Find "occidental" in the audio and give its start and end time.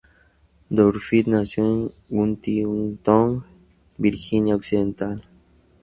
4.55-5.23